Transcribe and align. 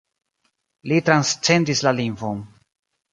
Li 0.91 0.95
transcendis 1.09 1.83
la 1.89 1.93
lingvon. 1.99 2.41